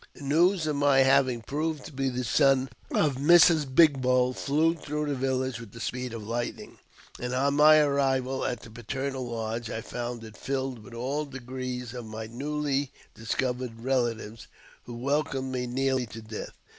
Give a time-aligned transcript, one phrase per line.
[0.15, 3.67] The news of my having proved to be the son of Mrs.
[3.75, 6.79] Big Bowl flew through the village with the speed of lightning,
[7.19, 11.93] and, on my arrival at the paternal lodge, I found it filled with all degrees
[11.93, 14.47] of my newly discovered relatives,
[14.85, 16.53] who welcomed me nearly to death.